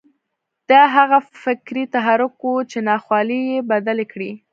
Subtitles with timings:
[0.69, 4.31] دا هغه فکري تحرک و چې ناخوالې يې بدلې کړې.